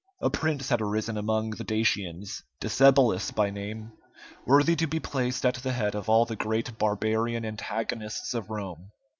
A 0.19 0.31
prince 0.31 0.69
had 0.69 0.81
arisen 0.81 1.15
among 1.15 1.51
the 1.51 1.63
Dacians, 1.63 2.41
Decebalus 2.59 3.29
by 3.29 3.51
name, 3.51 3.91
worthy 4.47 4.75
to 4.77 4.87
be 4.87 4.99
placed 4.99 5.45
at 5.45 5.53
the 5.53 5.73
head 5.73 5.93
of 5.93 6.09
all 6.09 6.25
the 6.25 6.35
great 6.35 6.75
barbarian 6.79 7.45
antagonists 7.45 8.33
of 8.33 8.49
Rome. 8.49 8.89